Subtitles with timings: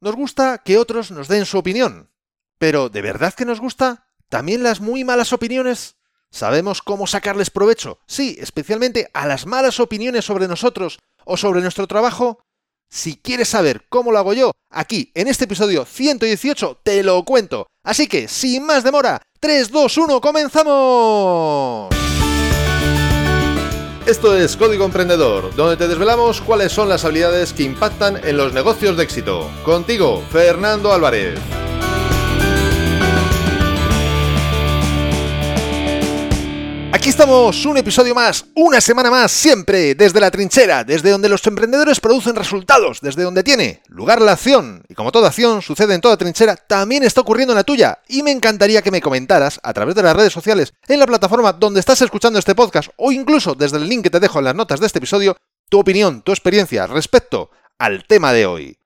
[0.00, 2.10] Nos gusta que otros nos den su opinión.
[2.58, 4.06] Pero ¿de verdad que nos gusta?
[4.30, 5.96] ¿También las muy malas opiniones?
[6.30, 7.98] ¿Sabemos cómo sacarles provecho?
[8.06, 12.40] Sí, especialmente a las malas opiniones sobre nosotros o sobre nuestro trabajo.
[12.88, 17.66] Si quieres saber cómo lo hago yo, aquí, en este episodio 118, te lo cuento.
[17.84, 21.99] Así que, sin más demora, 3, 2, 1, comenzamos.
[24.06, 28.52] Esto es Código Emprendedor, donde te desvelamos cuáles son las habilidades que impactan en los
[28.52, 29.50] negocios de éxito.
[29.62, 31.38] Contigo, Fernando Álvarez.
[37.00, 41.46] Aquí estamos, un episodio más, una semana más, siempre desde la trinchera, desde donde los
[41.46, 44.82] emprendedores producen resultados, desde donde tiene lugar la acción.
[44.86, 48.00] Y como toda acción sucede en toda trinchera, también está ocurriendo en la tuya.
[48.06, 51.54] Y me encantaría que me comentaras a través de las redes sociales, en la plataforma
[51.54, 54.54] donde estás escuchando este podcast, o incluso desde el link que te dejo en las
[54.54, 55.38] notas de este episodio,
[55.70, 58.78] tu opinión, tu experiencia respecto al tema de hoy.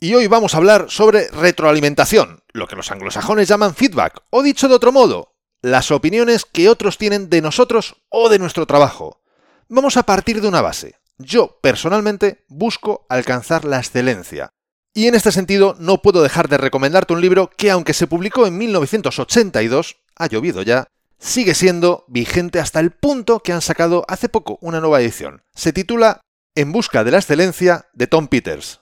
[0.00, 4.66] Y hoy vamos a hablar sobre retroalimentación, lo que los anglosajones llaman feedback, o dicho
[4.66, 9.20] de otro modo, las opiniones que otros tienen de nosotros o de nuestro trabajo.
[9.68, 10.96] Vamos a partir de una base.
[11.18, 14.50] Yo, personalmente, busco alcanzar la excelencia.
[14.94, 18.46] Y en este sentido, no puedo dejar de recomendarte un libro que, aunque se publicó
[18.46, 20.86] en 1982, ha llovido ya,
[21.18, 25.42] sigue siendo vigente hasta el punto que han sacado hace poco una nueva edición.
[25.54, 26.20] Se titula
[26.54, 28.80] En busca de la excelencia de Tom Peters.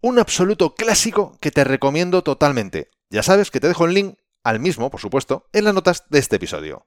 [0.00, 2.90] Un absoluto clásico que te recomiendo totalmente.
[3.10, 6.18] Ya sabes que te dejo el link al mismo, por supuesto, en las notas de
[6.18, 6.86] este episodio.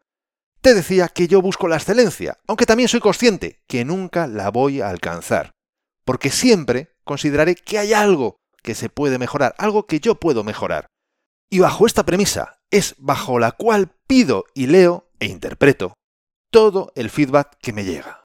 [0.61, 4.81] Te decía que yo busco la excelencia, aunque también soy consciente que nunca la voy
[4.81, 5.51] a alcanzar,
[6.05, 10.87] porque siempre consideraré que hay algo que se puede mejorar, algo que yo puedo mejorar.
[11.49, 15.93] Y bajo esta premisa es bajo la cual pido y leo e interpreto
[16.51, 18.23] todo el feedback que me llega.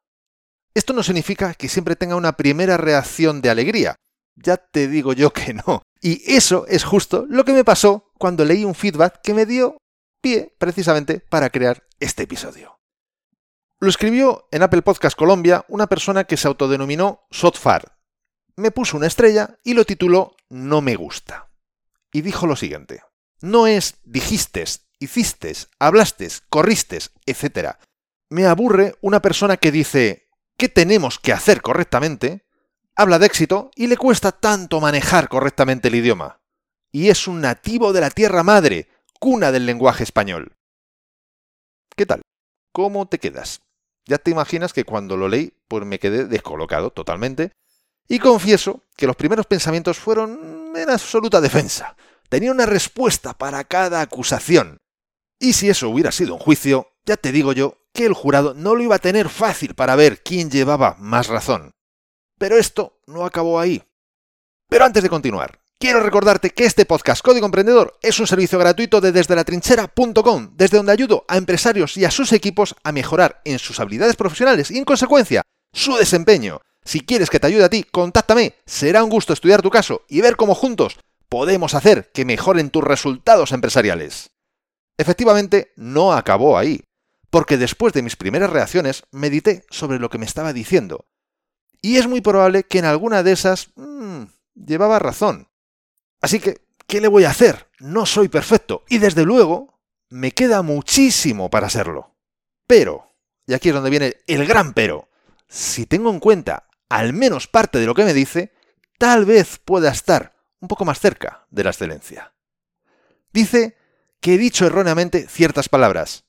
[0.74, 3.96] Esto no significa que siempre tenga una primera reacción de alegría,
[4.36, 5.82] ya te digo yo que no.
[6.00, 9.78] Y eso es justo lo que me pasó cuando leí un feedback que me dio
[10.20, 12.78] pie precisamente para crear este episodio.
[13.78, 17.96] Lo escribió en Apple Podcast Colombia una persona que se autodenominó Sotfar.
[18.56, 21.48] Me puso una estrella y lo tituló No me gusta.
[22.12, 23.02] Y dijo lo siguiente.
[23.40, 27.76] No es dijistes, hicistes, hablastes, corristes, etc.
[28.28, 30.28] Me aburre una persona que dice
[30.58, 32.44] ¿qué tenemos que hacer correctamente?
[32.96, 36.39] habla de éxito y le cuesta tanto manejar correctamente el idioma.
[36.92, 40.56] Y es un nativo de la tierra madre, cuna del lenguaje español.
[41.96, 42.22] ¿Qué tal?
[42.72, 43.60] ¿Cómo te quedas?
[44.06, 47.52] Ya te imaginas que cuando lo leí, pues me quedé descolocado totalmente.
[48.08, 51.96] Y confieso que los primeros pensamientos fueron en absoluta defensa.
[52.28, 54.78] Tenía una respuesta para cada acusación.
[55.38, 58.74] Y si eso hubiera sido un juicio, ya te digo yo que el jurado no
[58.74, 61.72] lo iba a tener fácil para ver quién llevaba más razón.
[62.38, 63.82] Pero esto no acabó ahí.
[64.68, 69.00] Pero antes de continuar, quiero recordarte que este podcast Código Emprendedor es un servicio gratuito
[69.00, 73.40] de desde la trinchera.com, desde donde ayudo a empresarios y a sus equipos a mejorar
[73.44, 75.42] en sus habilidades profesionales y en consecuencia
[75.72, 76.60] su desempeño.
[76.84, 78.54] Si quieres que te ayude a ti, contáctame.
[78.66, 80.98] Será un gusto estudiar tu caso y ver cómo juntos
[81.28, 84.30] podemos hacer que mejoren tus resultados empresariales.
[84.98, 86.84] Efectivamente, no acabó ahí,
[87.30, 91.06] porque después de mis primeras reacciones medité sobre lo que me estaba diciendo
[91.82, 94.24] y es muy probable que en alguna de esas mmm,
[94.54, 95.48] llevaba razón.
[96.20, 97.68] Así que, ¿qué le voy a hacer?
[97.78, 102.14] No soy perfecto y desde luego me queda muchísimo para serlo.
[102.66, 103.06] Pero,
[103.46, 105.08] y aquí es donde viene el gran pero,
[105.48, 108.52] si tengo en cuenta al menos parte de lo que me dice,
[108.98, 112.34] tal vez pueda estar un poco más cerca de la excelencia.
[113.32, 113.76] Dice
[114.20, 116.24] que he dicho erróneamente ciertas palabras.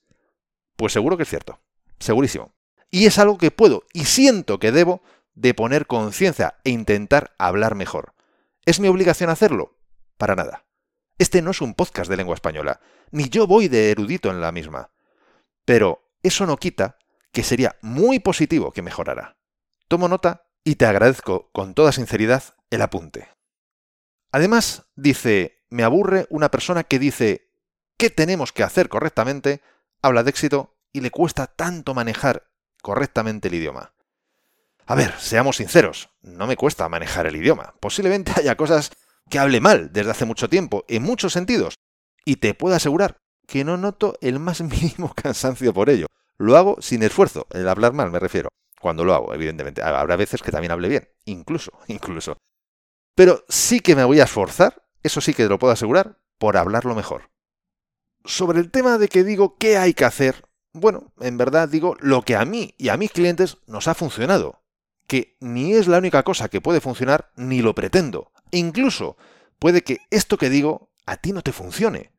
[0.76, 1.60] Pues seguro que es cierto,
[1.98, 2.54] segurísimo.
[2.90, 5.02] Y es algo que puedo y siento que debo
[5.34, 8.14] de poner conciencia e intentar hablar mejor.
[8.64, 9.76] ¿Es mi obligación hacerlo?
[10.22, 10.66] Para nada.
[11.18, 14.52] Este no es un podcast de lengua española, ni yo voy de erudito en la
[14.52, 14.92] misma.
[15.64, 16.96] Pero eso no quita
[17.32, 19.36] que sería muy positivo que mejorara.
[19.88, 23.30] Tomo nota y te agradezco con toda sinceridad el apunte.
[24.30, 27.50] Además, dice, me aburre una persona que dice,
[27.96, 29.60] ¿qué tenemos que hacer correctamente?
[30.02, 32.48] Habla de éxito y le cuesta tanto manejar
[32.80, 33.92] correctamente el idioma.
[34.86, 37.74] A ver, seamos sinceros, no me cuesta manejar el idioma.
[37.80, 38.92] Posiblemente haya cosas
[39.28, 41.74] que hable mal desde hace mucho tiempo, en muchos sentidos.
[42.24, 43.16] Y te puedo asegurar
[43.46, 46.06] que no noto el más mínimo cansancio por ello.
[46.38, 48.48] Lo hago sin esfuerzo, el hablar mal me refiero.
[48.80, 49.82] Cuando lo hago, evidentemente.
[49.82, 52.36] Habrá veces que también hable bien, incluso, incluso.
[53.14, 56.56] Pero sí que me voy a esforzar, eso sí que te lo puedo asegurar, por
[56.56, 57.30] hablarlo mejor.
[58.24, 62.22] Sobre el tema de que digo qué hay que hacer, bueno, en verdad digo lo
[62.22, 64.62] que a mí y a mis clientes nos ha funcionado
[65.12, 68.32] que ni es la única cosa que puede funcionar, ni lo pretendo.
[68.58, 69.16] Incluso
[69.58, 72.12] puede que esto que digo a ti no te funcione.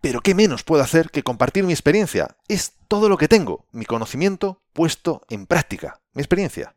[0.00, 2.36] Pero ¿qué menos puedo hacer que compartir mi experiencia?
[2.48, 6.76] Es todo lo que tengo, mi conocimiento puesto en práctica, mi experiencia.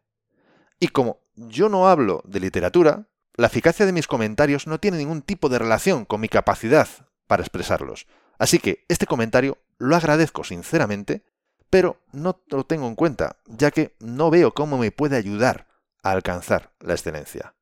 [0.80, 5.22] Y como yo no hablo de literatura, la eficacia de mis comentarios no tiene ningún
[5.22, 6.88] tipo de relación con mi capacidad
[7.28, 8.08] para expresarlos.
[8.38, 11.26] Así que este comentario lo agradezco sinceramente,
[11.70, 15.68] pero no lo tengo en cuenta, ya que no veo cómo me puede ayudar
[16.04, 17.56] a alcanzar la excelencia.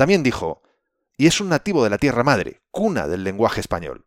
[0.00, 0.62] También dijo,
[1.18, 4.06] y es un nativo de la Tierra Madre, cuna del lenguaje español.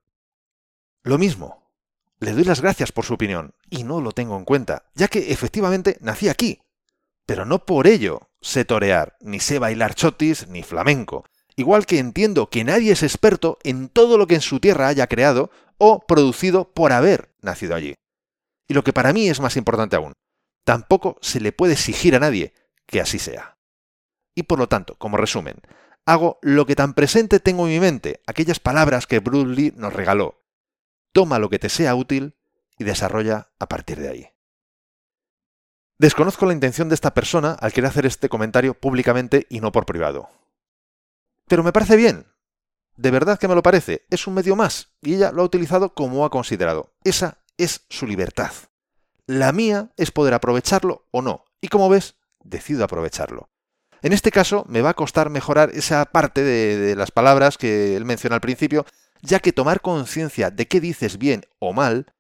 [1.04, 1.70] Lo mismo,
[2.18, 5.32] le doy las gracias por su opinión, y no lo tengo en cuenta, ya que
[5.32, 6.64] efectivamente nací aquí.
[7.28, 11.26] Pero no por ello sé torear, ni sé bailar chotis, ni flamenco.
[11.56, 15.06] Igual que entiendo que nadie es experto en todo lo que en su tierra haya
[15.06, 17.94] creado o producido por haber nacido allí.
[18.68, 20.14] Y lo que para mí es más importante aún,
[20.64, 22.56] tampoco se le puede exigir a nadie
[22.88, 23.53] que así sea.
[24.36, 25.62] Y por lo tanto, como resumen,
[26.06, 30.42] hago lo que tan presente tengo en mi mente, aquellas palabras que Bruce nos regaló.
[31.12, 32.36] Toma lo que te sea útil
[32.78, 34.30] y desarrolla a partir de ahí.
[36.00, 39.86] Desconozco la intención de esta persona al querer hacer este comentario públicamente y no por
[39.86, 40.30] privado.
[41.48, 42.26] Pero me parece bien.
[42.96, 44.06] De verdad que me lo parece.
[44.10, 46.94] Es un medio más y ella lo ha utilizado como ha considerado.
[47.04, 48.52] Esa es su libertad.
[49.28, 51.46] La mía es poder aprovecharlo o no.
[51.62, 53.50] Y como ves, decido aprovecharlo.
[54.04, 58.04] En este caso, me va a costar mejorar esa parte de, las palabras que él
[58.04, 58.86] menciona al principio,
[59.22, 62.14] ya que tomar conciencia de qué dices bien o mal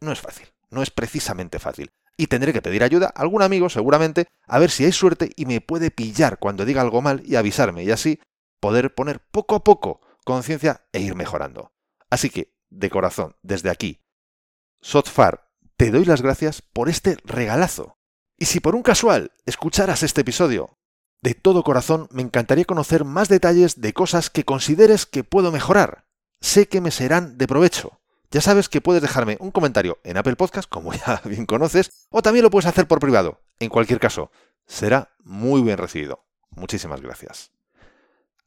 [0.00, 3.68] no es fácil, no es precisamente fácil y tendré que pedir ayuda a algún amigo
[3.68, 7.36] seguramente a ver si hay suerte y me puede pillar cuando diga algo mal y
[7.36, 8.20] avisarme y así
[8.60, 11.72] poder poner poco a poco conciencia e ir mejorando.
[12.10, 14.04] Así que, de corazón, desde aquí,
[14.80, 17.98] Sotfar, te doy las gracias por este regalazo.
[18.36, 20.77] Y si por un casual escucharas este episodio,
[21.20, 26.04] de todo corazón me encantaría conocer más detalles de cosas que consideres que puedo mejorar.
[26.40, 28.00] Sé que me serán de provecho.
[28.30, 32.22] Ya sabes que puedes dejarme un comentario en Apple Podcast, como ya bien conoces, o
[32.22, 33.40] también lo puedes hacer por privado.
[33.58, 34.30] En cualquier caso,
[34.66, 36.24] será muy bien recibido.
[36.50, 37.50] Muchísimas gracias.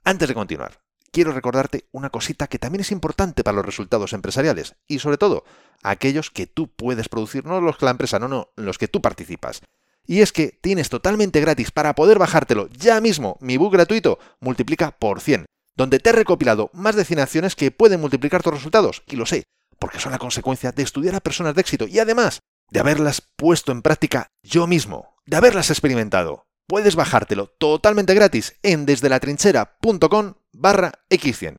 [0.04, 0.80] Antes de continuar,
[1.12, 5.44] quiero recordarte una cosita que también es importante para los resultados empresariales y sobre todo
[5.84, 9.02] aquellos que tú puedes producir, no los que la empresa, no, no, los que tú
[9.02, 9.62] participas.
[10.06, 14.92] Y es que tienes totalmente gratis para poder bajártelo ya mismo mi book gratuito multiplica
[14.92, 15.46] por 100,
[15.76, 19.26] donde te he recopilado más de 100 acciones que pueden multiplicar tus resultados, y lo
[19.26, 19.44] sé,
[19.80, 22.40] porque son la consecuencia de estudiar a personas de éxito y además
[22.70, 26.46] de haberlas puesto en práctica yo mismo, de haberlas experimentado.
[26.68, 31.58] Puedes bajártelo totalmente gratis en desdelatrinchera.com barra x100.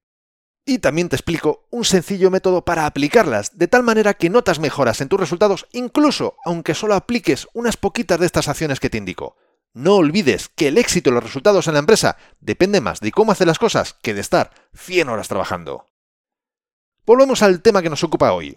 [0.64, 5.00] Y también te explico un sencillo método para aplicarlas, de tal manera que notas mejoras
[5.00, 9.36] en tus resultados, incluso aunque solo apliques unas poquitas de estas acciones que te indico.
[9.74, 13.32] No olvides que el éxito y los resultados en la empresa depende más de cómo
[13.32, 15.86] hacer las cosas que de estar 100 horas trabajando.
[17.04, 18.56] Volvemos al tema que nos ocupa hoy.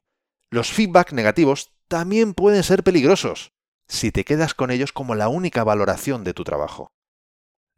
[0.51, 3.53] Los feedback negativos también pueden ser peligrosos
[3.87, 6.91] si te quedas con ellos como la única valoración de tu trabajo.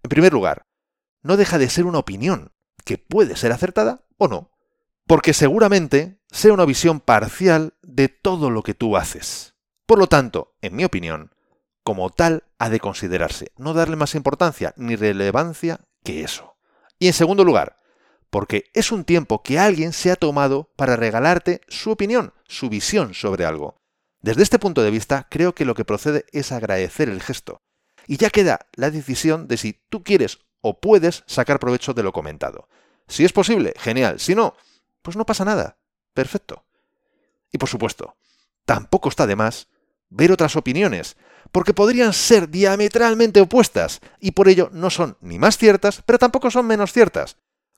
[0.04, 0.64] En primer lugar,
[1.22, 2.54] no deja de ser una opinión,
[2.86, 4.52] que puede ser acertada o no,
[5.06, 9.56] porque seguramente sea una visión parcial de todo lo que tú haces.
[9.86, 11.32] Por lo tanto, en mi opinión,
[11.84, 16.58] como tal ha de considerarse, no darle más importancia ni relevancia que eso.
[17.00, 17.80] Y en segundo lugar,
[18.30, 23.14] porque es un tiempo que alguien se ha tomado para regalarte su opinión, su visión
[23.14, 23.78] sobre algo.
[24.22, 27.62] Desde este punto de vista, creo que lo que procede es agradecer el gesto.
[28.08, 32.12] Y ya queda la decisión de si tú quieres o puedes sacar provecho de lo
[32.12, 32.68] comentado.
[33.08, 34.20] Si es posible, genial.
[34.20, 34.56] Si no,
[35.02, 35.78] pues no pasa nada.
[36.14, 36.66] Perfecto.
[37.52, 38.18] Y por supuesto,
[38.66, 39.68] tampoco está de más
[40.10, 41.18] ver otras opiniones,
[41.52, 46.52] porque podrían ser diametralmente opuestas y por ello no son ni más ciertas, pero tampoco
[46.52, 47.38] son menos ciertas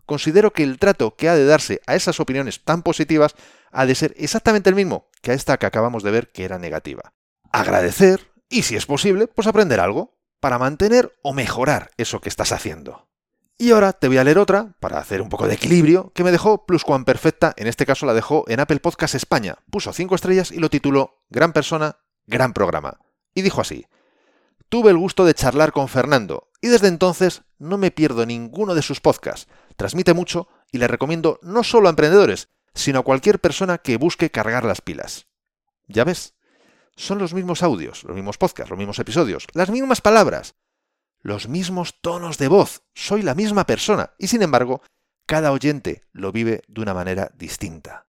[0.10, 3.36] considero que el trato que ha de darse a esas opiniones tan positivas
[3.72, 6.58] ha de ser exactamente el mismo que a esta que acabamos de ver que era
[6.58, 7.14] negativa.
[7.52, 12.52] Agradecer y, si es posible, pues aprender algo para mantener o mejorar eso que estás
[12.52, 13.08] haciendo.
[13.62, 16.32] Y ahora te voy a leer otra, para hacer un poco de equilibrio, que me
[16.32, 19.58] dejó Perfecta, en este caso la dejó en Apple Podcast España.
[19.70, 23.00] Puso 5 estrellas y lo tituló Gran persona, gran programa.
[23.36, 23.86] Y dijo así,
[24.70, 28.82] Tuve el gusto de charlar con Fernando, y desde entonces no me pierdo ninguno de
[28.82, 29.50] sus podcasts.
[29.76, 34.32] Transmite mucho y le recomiendo no solo a emprendedores, sino a cualquier persona que busque
[34.32, 35.28] cargar las pilas.
[35.90, 36.34] Ya ves,
[36.96, 40.56] son los mismos audios, los mismos podcasts, los mismos episodios, las mismas palabras,
[41.22, 42.84] los mismos tonos de voz.
[42.94, 44.82] Soy la misma persona y sin embargo,
[45.26, 48.08] cada oyente lo vive de una manera distinta.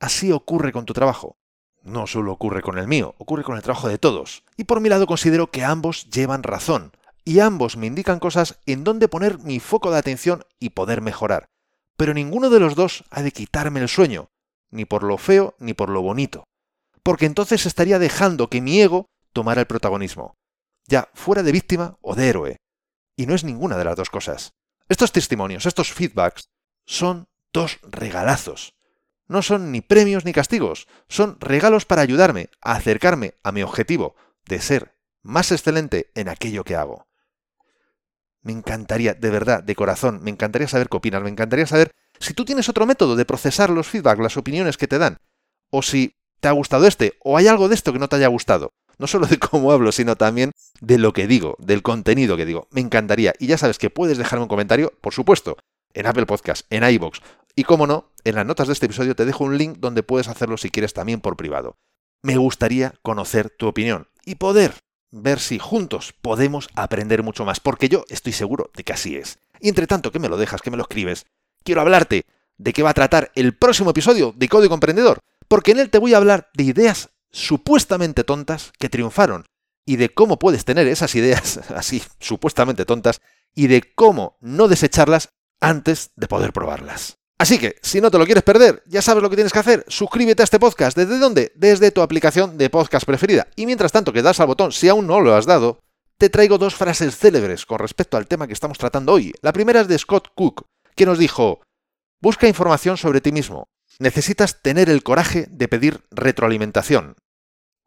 [0.00, 1.36] Así ocurre con tu trabajo.
[1.82, 4.44] No solo ocurre con el mío, ocurre con el trabajo de todos.
[4.56, 6.92] Y por mi lado considero que ambos llevan razón
[7.24, 11.48] y ambos me indican cosas en donde poner mi foco de atención y poder mejorar.
[11.96, 14.28] Pero ninguno de los dos ha de quitarme el sueño,
[14.70, 16.44] ni por lo feo ni por lo bonito,
[17.02, 20.34] porque entonces estaría dejando que mi ego tomara el protagonismo,
[20.92, 22.56] ya fuera de víctima o de héroe.
[23.16, 24.52] Y no es ninguna de las dos cosas.
[24.90, 26.50] Estos testimonios, estos feedbacks,
[26.84, 28.74] son dos regalazos.
[29.26, 34.16] No son ni premios ni castigos, son regalos para ayudarme a acercarme a mi objetivo
[34.44, 37.06] de ser más excelente en aquello que hago.
[38.42, 42.34] Me encantaría, de verdad, de corazón, me encantaría saber qué opinas, me encantaría saber si
[42.34, 45.16] tú tienes otro método de procesar los feedback, las opiniones que te dan,
[45.70, 48.26] o si te ha gustado este, o hay algo de esto que no te haya
[48.26, 48.74] gustado.
[49.02, 52.68] No solo de cómo hablo, sino también de lo que digo, del contenido que digo.
[52.70, 53.34] Me encantaría.
[53.40, 55.56] Y ya sabes que puedes dejarme un comentario, por supuesto,
[55.92, 57.20] en Apple Podcast, en iBox.
[57.56, 60.28] Y como no, en las notas de este episodio te dejo un link donde puedes
[60.28, 61.74] hacerlo si quieres también por privado.
[62.22, 64.72] Me gustaría conocer tu opinión y poder
[65.10, 69.40] ver si juntos podemos aprender mucho más, porque yo estoy seguro de que así es.
[69.58, 71.26] Y entre tanto que me lo dejas, que me lo escribes,
[71.64, 72.24] quiero hablarte
[72.56, 75.18] de qué va a tratar el próximo episodio de Código Emprendedor,
[75.48, 79.46] porque en él te voy a hablar de ideas supuestamente tontas que triunfaron
[79.84, 83.20] y de cómo puedes tener esas ideas así supuestamente tontas
[83.54, 87.18] y de cómo no desecharlas antes de poder probarlas.
[87.38, 89.84] Así que, si no te lo quieres perder, ya sabes lo que tienes que hacer.
[89.88, 90.96] Suscríbete a este podcast.
[90.96, 91.50] ¿Desde dónde?
[91.56, 93.48] Desde tu aplicación de podcast preferida.
[93.56, 95.80] Y mientras tanto que das al botón, si aún no lo has dado,
[96.18, 99.32] te traigo dos frases célebres con respecto al tema que estamos tratando hoy.
[99.42, 101.60] La primera es de Scott Cook, que nos dijo,
[102.20, 103.66] busca información sobre ti mismo.
[103.98, 107.16] Necesitas tener el coraje de pedir retroalimentación.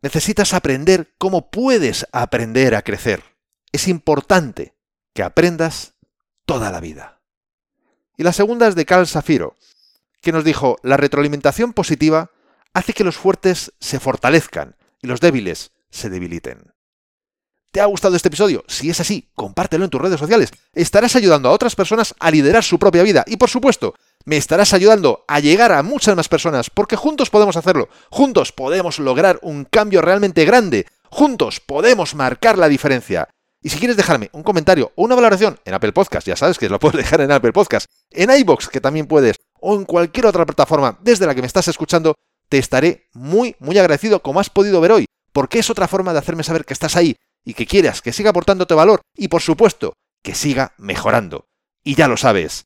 [0.02, 3.24] Necesitas aprender cómo puedes aprender a crecer.
[3.72, 4.76] Es importante
[5.14, 5.96] que aprendas
[6.46, 7.22] toda la vida.
[8.18, 9.56] Y la segunda es de Carl Safiro,
[10.22, 12.32] que nos dijo, la retroalimentación positiva
[12.74, 16.74] hace que los fuertes se fortalezcan y los débiles se debiliten.
[17.72, 18.64] ¿Te ha gustado este episodio?
[18.68, 20.52] Si es así, compártelo en tus redes sociales.
[20.74, 23.96] Estarás ayudando a otras personas a liderar su propia vida y por supuesto,
[24.26, 27.90] me estarás ayudando a llegar a muchas más personas porque juntos podemos hacerlo.
[28.10, 30.88] Juntos podemos lograr un cambio realmente grande.
[31.10, 33.30] Juntos podemos marcar la diferencia.
[33.62, 36.70] Y si quieres dejarme un comentario o una valoración en Apple Podcast, ya sabes que
[36.70, 40.46] lo puedes dejar en Apple Podcast, en iBox, que también puedes, o en cualquier otra
[40.46, 42.16] plataforma desde la que me estás escuchando,
[42.50, 46.20] te estaré muy, muy agradecido, como has podido ver hoy, porque es otra forma de
[46.20, 49.94] hacerme saber que estás ahí y que quieras que siga aportándote valor y, por supuesto,
[50.24, 51.48] que siga mejorando.
[51.84, 52.66] Y ya lo sabes,